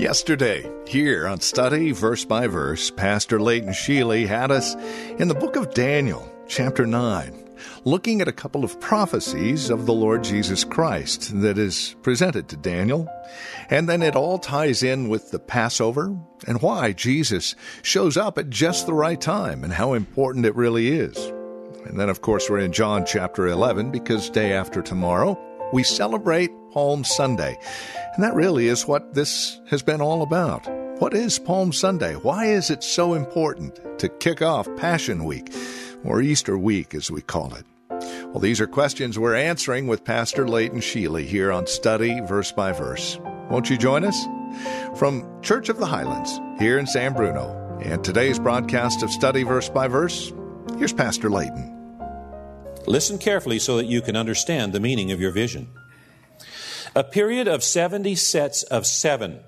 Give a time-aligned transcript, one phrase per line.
[0.00, 4.74] Yesterday, here on Study Verse by Verse, Pastor Leighton Sheely had us
[5.18, 7.50] in the book of Daniel, chapter 9,
[7.84, 12.56] looking at a couple of prophecies of the Lord Jesus Christ that is presented to
[12.56, 13.06] Daniel.
[13.68, 18.48] And then it all ties in with the Passover and why Jesus shows up at
[18.48, 21.14] just the right time and how important it really is.
[21.84, 25.38] And then, of course, we're in John chapter 11 because day after tomorrow,
[25.72, 27.58] we celebrate Palm Sunday.
[28.14, 30.66] And that really is what this has been all about.
[31.00, 32.14] What is Palm Sunday?
[32.14, 35.52] Why is it so important to kick off Passion Week,
[36.04, 37.64] or Easter Week as we call it?
[38.26, 42.72] Well, these are questions we're answering with Pastor Leighton Sheely here on Study Verse by
[42.72, 43.18] Verse.
[43.50, 44.26] Won't you join us?
[44.96, 49.68] From Church of the Highlands here in San Bruno, and today's broadcast of Study Verse
[49.68, 50.32] by Verse,
[50.76, 51.79] here's Pastor Leighton.
[52.90, 55.68] Listen carefully so that you can understand the meaning of your vision.
[56.92, 59.44] A period of 70 sets of seven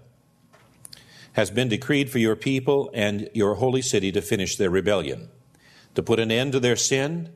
[1.33, 5.29] has been decreed for your people and your holy city to finish their rebellion,
[5.97, 7.31] to put an end to their sin,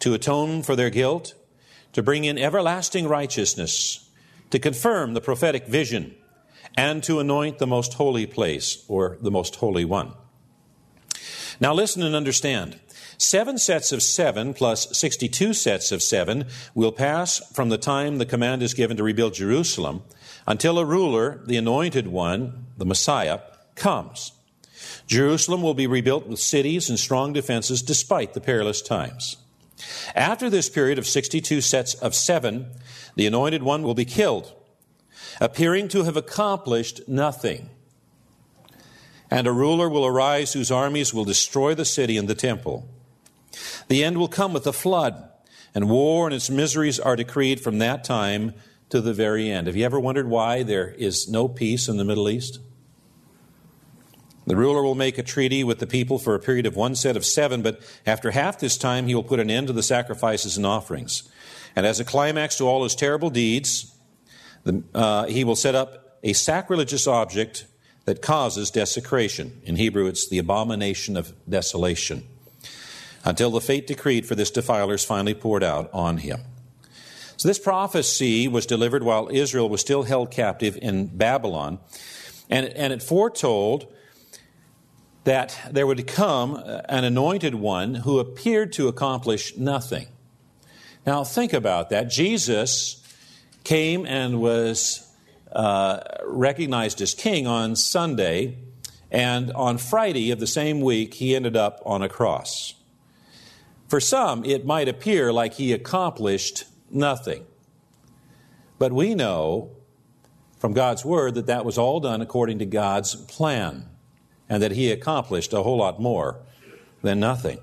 [0.00, 1.32] to atone for their guilt,
[1.94, 4.10] to bring in everlasting righteousness,
[4.50, 6.14] to confirm the prophetic vision,
[6.76, 10.12] and to anoint the most holy place or the most holy one.
[11.60, 12.78] Now listen and understand.
[13.18, 18.26] Seven sets of seven plus 62 sets of seven will pass from the time the
[18.26, 20.02] command is given to rebuild Jerusalem
[20.46, 23.40] until a ruler, the anointed one, the Messiah,
[23.74, 24.32] comes.
[25.06, 29.38] Jerusalem will be rebuilt with cities and strong defenses despite the perilous times.
[30.14, 32.70] After this period of 62 sets of seven,
[33.14, 34.52] the anointed one will be killed,
[35.40, 37.70] appearing to have accomplished nothing.
[39.30, 42.88] And a ruler will arise whose armies will destroy the city and the temple.
[43.88, 45.28] The end will come with a flood,
[45.74, 48.54] and war and its miseries are decreed from that time
[48.90, 49.66] to the very end.
[49.66, 52.60] Have you ever wondered why there is no peace in the Middle East?
[54.46, 57.16] The ruler will make a treaty with the people for a period of one set
[57.16, 60.56] of seven, but after half this time, he will put an end to the sacrifices
[60.56, 61.28] and offerings.
[61.74, 63.92] And as a climax to all his terrible deeds,
[64.62, 67.66] the, uh, he will set up a sacrilegious object
[68.06, 69.60] that causes desecration.
[69.64, 72.26] In Hebrew, it's the abomination of desolation
[73.24, 76.40] until the fate decreed for this defiler is finally poured out on him.
[77.36, 81.78] So, this prophecy was delivered while Israel was still held captive in Babylon,
[82.48, 83.92] and, and it foretold
[85.24, 90.06] that there would come uh, an anointed one who appeared to accomplish nothing.
[91.04, 92.08] Now, think about that.
[92.08, 93.02] Jesus
[93.64, 95.05] came and was
[95.56, 98.58] uh, recognized as king on Sunday,
[99.10, 102.74] and on Friday of the same week, he ended up on a cross.
[103.88, 107.46] For some, it might appear like he accomplished nothing.
[108.78, 109.70] But we know
[110.58, 113.88] from God's Word that that was all done according to God's plan
[114.50, 116.40] and that he accomplished a whole lot more
[117.00, 117.60] than nothing.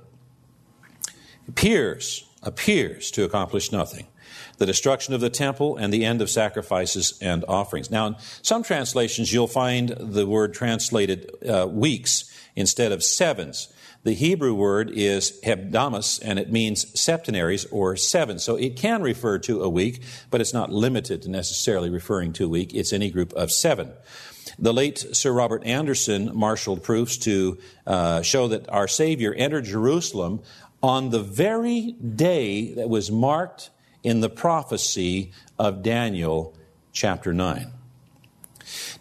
[1.47, 4.07] Appears, appears to accomplish nothing.
[4.57, 7.89] The destruction of the temple and the end of sacrifices and offerings.
[7.89, 13.73] Now, in some translations, you'll find the word translated uh, weeks instead of sevens.
[14.03, 18.37] The Hebrew word is hebdomas, and it means septenaries or seven.
[18.37, 22.45] So it can refer to a week, but it's not limited to necessarily referring to
[22.45, 22.73] a week.
[22.73, 23.93] It's any group of seven.
[24.59, 30.41] The late Sir Robert Anderson marshaled proofs to uh, show that our Savior entered Jerusalem
[30.81, 33.69] on the very day that was marked
[34.03, 36.55] in the prophecy of Daniel
[36.91, 37.71] chapter 9.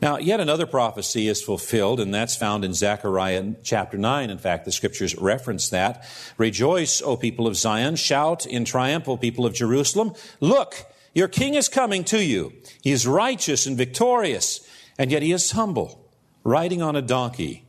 [0.01, 4.31] Now, yet another prophecy is fulfilled, and that's found in Zechariah chapter 9.
[4.31, 6.05] In fact, the scriptures reference that.
[6.37, 7.97] Rejoice, O people of Zion.
[7.97, 10.15] Shout in triumph, O people of Jerusalem.
[10.41, 12.53] Look, your king is coming to you.
[12.83, 14.67] He is righteous and victorious,
[14.99, 16.11] and yet he is humble,
[16.45, 17.65] riding on a donkey,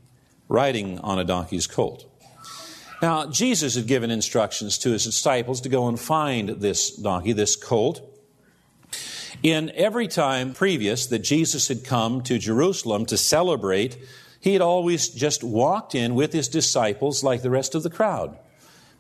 [0.48, 2.06] riding on a donkey's colt.
[3.02, 7.56] Now, Jesus had given instructions to his disciples to go and find this donkey, this
[7.56, 8.02] colt.
[9.42, 13.98] In every time previous that Jesus had come to Jerusalem to celebrate,
[14.40, 18.38] he had always just walked in with his disciples like the rest of the crowd.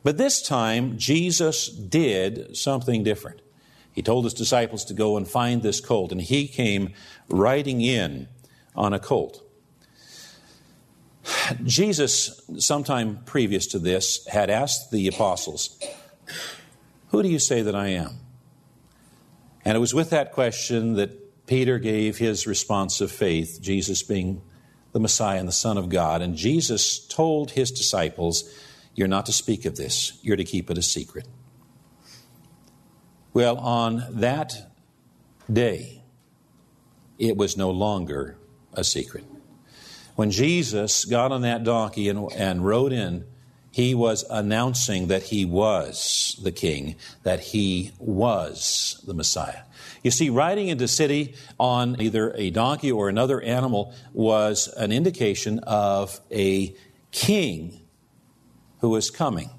[0.03, 3.41] But this time, Jesus did something different.
[3.93, 6.93] He told his disciples to go and find this colt, and he came
[7.29, 8.27] riding in
[8.75, 9.41] on a colt.
[11.63, 15.79] Jesus, sometime previous to this, had asked the apostles,
[17.09, 18.19] Who do you say that I am?
[19.63, 24.41] And it was with that question that Peter gave his response of faith, Jesus being
[24.91, 26.21] the Messiah and the Son of God.
[26.21, 28.51] And Jesus told his disciples,
[28.95, 31.27] You're not to speak of this, you're to keep it a secret.
[33.33, 34.53] Well, on that
[35.51, 36.03] day,
[37.17, 38.37] it was no longer
[38.73, 39.25] a secret.
[40.15, 43.25] When Jesus got on that donkey and, and rode in,
[43.71, 49.63] he was announcing that he was the king, that he was the Messiah.
[50.03, 55.57] You see, riding into city on either a donkey or another animal was an indication
[55.59, 56.75] of a
[57.09, 57.81] king
[58.81, 59.49] who was coming.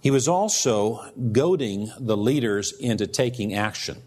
[0.00, 4.02] He was also goading the leaders into taking action.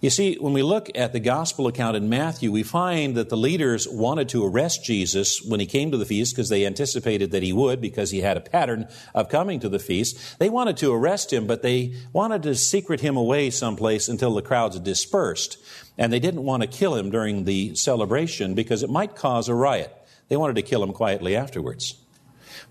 [0.00, 3.36] You see, when we look at the gospel account in Matthew, we find that the
[3.36, 7.42] leaders wanted to arrest Jesus when he came to the feast because they anticipated that
[7.42, 10.38] he would because he had a pattern of coming to the feast.
[10.38, 14.40] They wanted to arrest him, but they wanted to secret him away someplace until the
[14.40, 15.58] crowds dispersed.
[15.98, 19.54] And they didn't want to kill him during the celebration because it might cause a
[19.54, 19.94] riot.
[20.28, 21.96] They wanted to kill him quietly afterwards.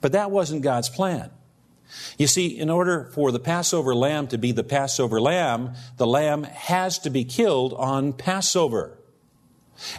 [0.02, 1.30] But that wasn't God's plan.
[2.18, 6.44] You see, in order for the Passover lamb to be the Passover lamb, the lamb
[6.44, 8.98] has to be killed on Passover.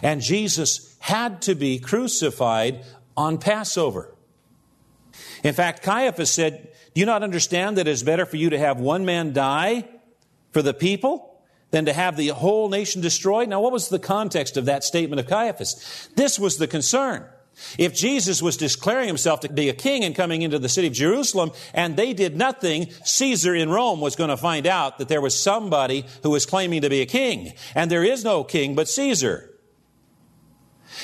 [0.01, 2.85] And Jesus had to be crucified
[3.17, 4.13] on Passover.
[5.43, 8.59] In fact, Caiaphas said, Do you not understand that it is better for you to
[8.59, 9.87] have one man die
[10.51, 11.41] for the people
[11.71, 13.49] than to have the whole nation destroyed?
[13.49, 16.09] Now, what was the context of that statement of Caiaphas?
[16.15, 17.25] This was the concern.
[17.77, 20.93] If Jesus was declaring himself to be a king and coming into the city of
[20.93, 25.21] Jerusalem and they did nothing, Caesar in Rome was going to find out that there
[25.21, 27.53] was somebody who was claiming to be a king.
[27.75, 29.47] And there is no king but Caesar.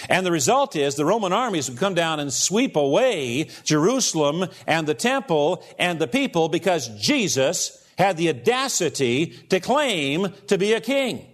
[0.10, 4.88] And the result is the Roman armies would come down and sweep away Jerusalem and
[4.88, 10.82] the temple and the people because Jesus had the audacity to claim to be a
[10.82, 11.26] king.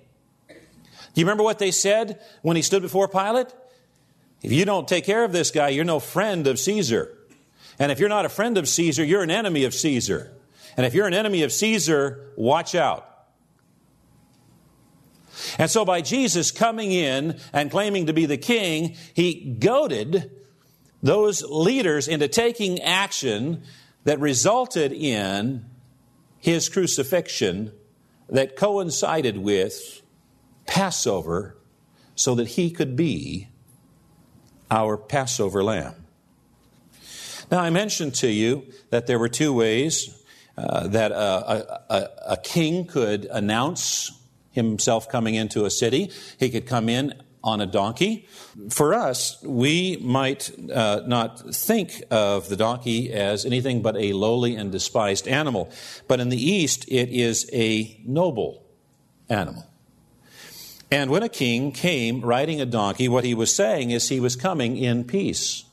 [0.47, 3.47] Do you remember what they said when he stood before Pilate?
[4.43, 7.17] If you don't take care of this guy, you're no friend of Caesar.
[7.79, 10.33] And if you're not a friend of Caesar, you're an enemy of Caesar.
[10.75, 13.09] And if you're an enemy of Caesar, watch out.
[15.57, 20.31] And so by Jesus coming in and claiming to be the king, he goaded
[21.01, 23.63] those leaders into taking action
[24.03, 25.65] that resulted in
[26.37, 27.71] his crucifixion
[28.29, 30.01] that coincided with
[30.65, 31.57] Passover
[32.15, 33.49] so that he could be
[34.73, 35.93] our Passover lamb.
[37.51, 40.09] Now, I mentioned to you that there were two ways
[40.57, 44.11] uh, that a, a, a king could announce
[44.51, 46.11] himself coming into a city.
[46.39, 48.27] He could come in on a donkey.
[48.69, 54.55] For us, we might uh, not think of the donkey as anything but a lowly
[54.55, 55.71] and despised animal,
[56.07, 58.65] but in the East, it is a noble
[59.29, 59.65] animal.
[60.93, 64.35] And when a king came riding a donkey, what he was saying is he was
[64.35, 65.63] coming in peace.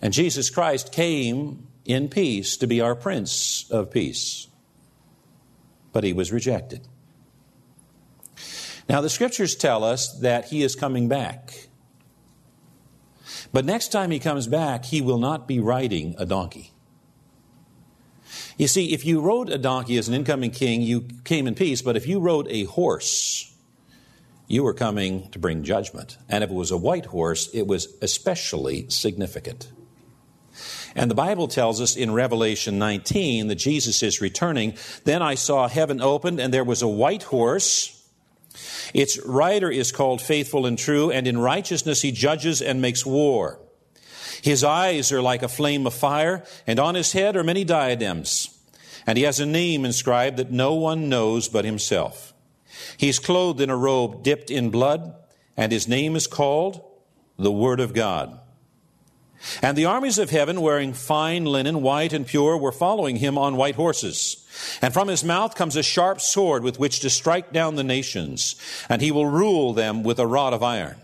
[0.00, 4.46] And Jesus Christ came in peace to be our Prince of Peace.
[5.92, 6.86] But he was rejected.
[8.88, 11.66] Now, the scriptures tell us that he is coming back.
[13.52, 16.72] But next time he comes back, he will not be riding a donkey.
[18.56, 21.82] You see, if you rode a donkey as an incoming king, you came in peace,
[21.82, 23.52] but if you rode a horse,
[24.46, 26.18] you were coming to bring judgment.
[26.28, 29.70] And if it was a white horse, it was especially significant.
[30.94, 34.74] And the Bible tells us in Revelation 19 that Jesus is returning.
[35.04, 37.96] Then I saw heaven opened, and there was a white horse.
[38.92, 43.60] Its rider is called faithful and true, and in righteousness he judges and makes war.
[44.42, 48.56] His eyes are like a flame of fire, and on his head are many diadems.
[49.06, 52.32] And he has a name inscribed that no one knows but himself.
[52.96, 55.14] He's clothed in a robe dipped in blood,
[55.56, 56.82] and his name is called
[57.38, 58.38] the Word of God.
[59.62, 63.56] And the armies of heaven, wearing fine linen, white and pure, were following him on
[63.56, 64.46] white horses.
[64.82, 68.56] And from his mouth comes a sharp sword with which to strike down the nations,
[68.88, 70.96] and he will rule them with a rod of iron.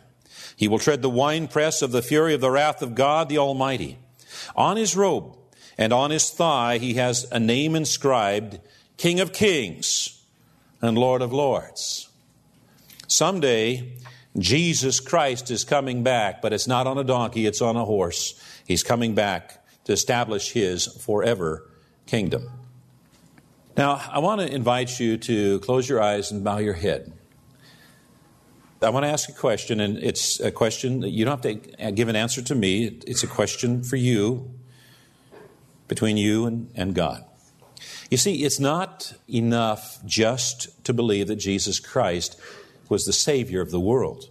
[0.56, 3.98] He will tread the winepress of the fury of the wrath of God the Almighty.
[4.56, 5.36] On his robe
[5.78, 8.58] and on his thigh he has a name inscribed
[8.96, 10.24] King of Kings
[10.80, 12.08] and Lord of Lords.
[13.06, 13.92] Someday,
[14.38, 18.40] Jesus Christ is coming back, but it's not on a donkey, it's on a horse.
[18.66, 21.68] He's coming back to establish his forever
[22.06, 22.48] kingdom.
[23.76, 27.12] Now, I want to invite you to close your eyes and bow your head.
[28.82, 31.92] I want to ask a question, and it's a question that you don't have to
[31.92, 32.98] give an answer to me.
[33.06, 34.50] It's a question for you,
[35.88, 37.24] between you and, and God.
[38.10, 42.38] You see, it's not enough just to believe that Jesus Christ
[42.88, 44.30] was the Savior of the world.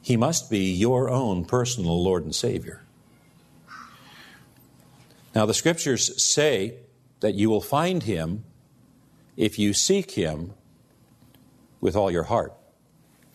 [0.00, 2.82] He must be your own personal Lord and Savior.
[5.34, 6.76] Now, the scriptures say
[7.20, 8.44] that you will find Him
[9.36, 10.54] if you seek Him
[11.80, 12.54] with all your heart.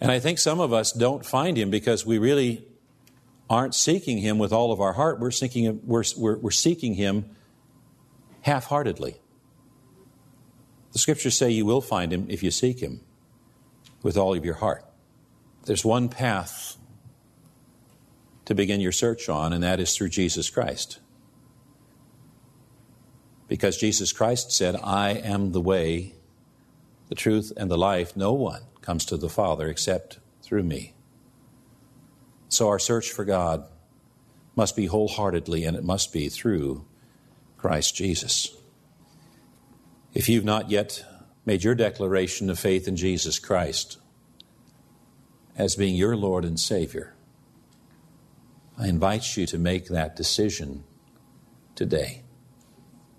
[0.01, 2.65] And I think some of us don't find Him because we really
[3.49, 5.19] aren't seeking Him with all of our heart.
[5.19, 7.25] We're seeking Him, we're, we're, we're seeking him
[8.41, 9.15] half heartedly.
[10.91, 13.01] The scriptures say you will find Him if you seek Him
[14.01, 14.85] with all of your heart.
[15.65, 16.77] There's one path
[18.45, 20.99] to begin your search on, and that is through Jesus Christ.
[23.47, 26.15] Because Jesus Christ said, I am the way,
[27.09, 28.15] the truth, and the life.
[28.15, 30.93] No one comes to the Father except through me.
[32.49, 33.65] So our search for God
[34.55, 36.85] must be wholeheartedly, and it must be through
[37.57, 38.55] Christ Jesus.
[40.13, 41.03] If you've not yet
[41.45, 43.97] made your declaration of faith in Jesus Christ
[45.57, 47.15] as being your Lord and Savior,
[48.77, 50.83] I invite you to make that decision
[51.75, 52.23] today.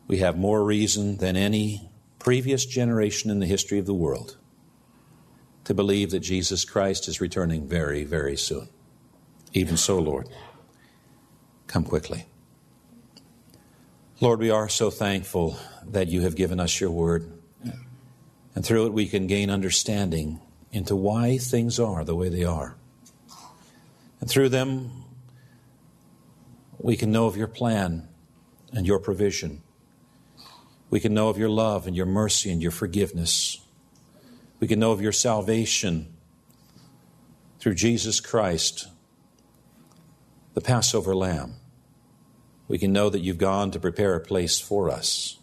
[0.06, 1.90] We have more reason than any
[2.24, 4.38] previous generation in the history of the world
[5.64, 8.68] to believe that Jesus Christ is returning very, very soon.
[9.52, 10.28] Even so, Lord,
[11.66, 12.26] come quickly.
[14.20, 17.30] Lord, we are so thankful that you have given us your word.
[18.54, 20.40] And through it, we can gain understanding
[20.72, 22.76] into why things are the way they are.
[24.20, 25.04] And through them,
[26.78, 28.08] we can know of your plan
[28.72, 29.63] and your provision.
[30.94, 33.58] We can know of your love and your mercy and your forgiveness.
[34.60, 36.14] We can know of your salvation
[37.58, 38.86] through Jesus Christ,
[40.52, 41.54] the Passover lamb.
[42.68, 45.36] We can know that you've gone to prepare a place for us.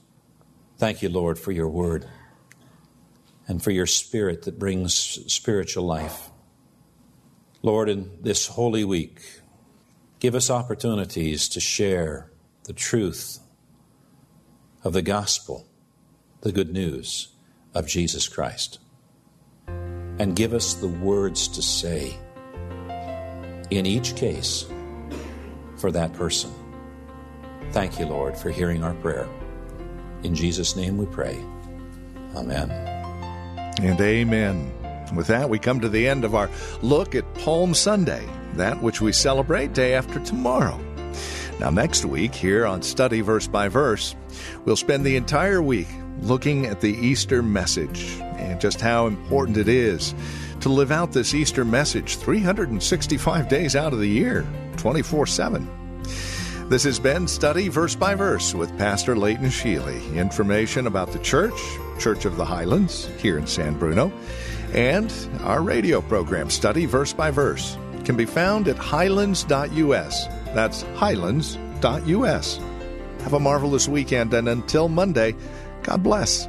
[0.77, 2.07] Thank you, Lord, for your word
[3.45, 6.29] and for your spirit that brings spiritual life.
[7.61, 9.19] Lord, in this holy week,
[10.19, 12.31] give us opportunities to share
[12.63, 13.39] the truth
[14.83, 15.67] of the gospel,
[16.41, 17.29] the good news
[17.73, 18.79] of Jesus Christ.
[19.67, 22.17] And give us the words to say
[23.69, 24.65] in each case
[25.77, 26.51] for that person.
[27.71, 29.27] Thank you, Lord, for hearing our prayer.
[30.23, 31.37] In Jesus' name we pray.
[32.35, 32.69] Amen.
[33.81, 34.71] And amen.
[35.15, 36.49] With that, we come to the end of our
[36.81, 40.79] look at Palm Sunday, that which we celebrate day after tomorrow.
[41.61, 44.15] Now, next week, here on Study Verse by Verse,
[44.65, 45.87] we'll spend the entire week
[46.21, 50.15] looking at the Easter message and just how important it is
[50.61, 54.43] to live out this Easter message 365 days out of the year,
[54.77, 55.69] 24 7.
[56.67, 60.15] This has been Study Verse by Verse with Pastor Leighton Sheely.
[60.15, 61.61] Information about the church,
[61.99, 64.11] Church of the Highlands, here in San Bruno,
[64.73, 70.40] and our radio program, Study Verse by Verse, can be found at highlands.us.
[70.53, 72.59] That's highlands.us.
[73.23, 75.35] Have a marvelous weekend, and until Monday,
[75.83, 76.47] God bless.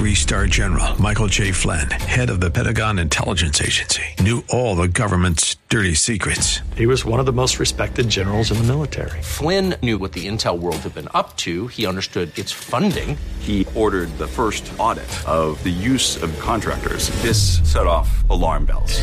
[0.00, 1.52] Three star general Michael J.
[1.52, 6.60] Flynn, head of the Pentagon Intelligence Agency, knew all the government's dirty secrets.
[6.74, 9.20] He was one of the most respected generals in the military.
[9.20, 13.18] Flynn knew what the intel world had been up to, he understood its funding.
[13.40, 17.10] He ordered the first audit of the use of contractors.
[17.20, 19.02] This set off alarm bells.